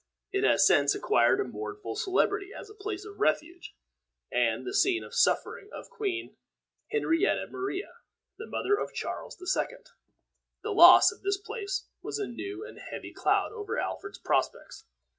[0.31, 3.75] It has since acquired a mournful celebrity as the place of refuge,
[4.31, 6.37] and the scene of suffering of Queen
[6.89, 7.97] Henrietta Maria,
[8.39, 9.91] the mother of Charles the Second.
[10.63, 14.85] The loss of this place was a new and heavy cloud over Alfred's prospects.